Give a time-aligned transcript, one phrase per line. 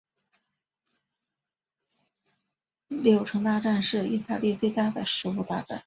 [2.87, 5.79] 柳橙大战是义大利最大的食物大战。